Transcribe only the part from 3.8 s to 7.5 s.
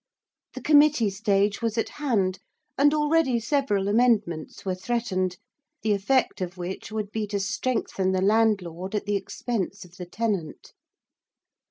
amendments were threatened, the effect of which would be to